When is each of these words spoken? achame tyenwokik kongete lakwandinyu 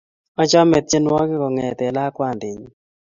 achame 0.41 0.77
tyenwokik 0.89 1.39
kongete 1.41 1.85
lakwandinyu 1.95 2.69